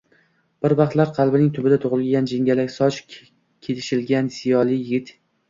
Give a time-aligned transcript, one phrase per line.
[0.65, 2.99] Bir vaqtlar qalbining tubida tugʼilgan jingalak soch,
[3.69, 5.15] kelishgan ziyoli yigit